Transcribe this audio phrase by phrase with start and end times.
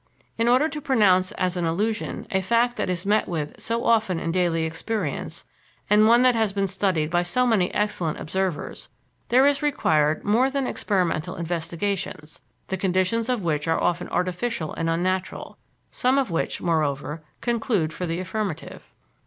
[0.35, 4.19] In order to pronounce as an illusion a fact that is met with so often
[4.19, 5.45] in daily experience,
[5.91, 8.89] and one that has been studied by so many excellent observers,
[9.29, 14.89] there is required more than experimental investigations (the conditions of which are often artificial and
[14.89, 15.59] unnatural),
[15.91, 18.83] some of which, moreover, conclude for the affirmative.